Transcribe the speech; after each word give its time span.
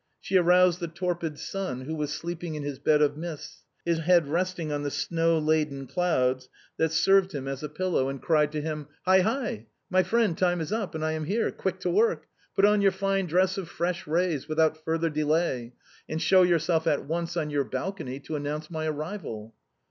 She 0.19 0.35
aroused 0.35 0.79
the 0.79 0.87
torpid 0.87 1.37
sun, 1.37 1.81
who 1.81 1.93
was 1.93 2.11
sleep 2.11 2.43
ing 2.43 2.55
in 2.55 2.63
his 2.63 2.79
bed 2.79 3.03
of 3.03 3.15
mists, 3.17 3.61
his 3.85 3.99
head 3.99 4.27
resting 4.27 4.71
on 4.71 4.81
the 4.81 4.89
snow 4.89 5.37
laden 5.37 5.77
THE 5.85 5.93
TOILETTE 5.93 5.93
OF 5.93 5.97
THE 5.99 6.05
GRACES. 6.05 6.47
221 6.47 6.47
clouds 6.47 6.49
that 6.77 6.91
served 6.91 7.31
him 7.33 7.47
as 7.47 7.61
a 7.61 7.69
pillow, 7.69 8.09
and 8.09 8.19
cried 8.19 8.51
to 8.53 8.61
him, 8.61 8.87
"Hi! 9.05 9.19
hi! 9.19 9.67
my 9.91 10.01
friend; 10.01 10.35
time 10.35 10.59
is 10.59 10.71
up, 10.73 10.95
and 10.95 11.05
I 11.05 11.11
am 11.11 11.25
here; 11.25 11.51
quick 11.51 11.79
to 11.81 11.91
work. 11.91 12.25
Put 12.55 12.65
on 12.65 12.81
your 12.81 12.91
fine 12.91 13.27
dress 13.27 13.59
of 13.59 13.69
fresh 13.69 14.07
rays 14.07 14.47
without 14.47 14.83
further 14.83 15.11
delay, 15.11 15.73
and 16.09 16.19
show 16.19 16.41
yourself 16.41 16.87
at 16.87 17.05
once 17.05 17.37
on 17.37 17.51
your 17.51 17.63
balcony 17.63 18.19
to 18.21 18.35
announce 18.35 18.71
my 18.71 18.87
arrival." 18.87 19.53